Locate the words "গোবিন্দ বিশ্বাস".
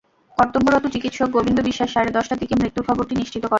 1.29-1.89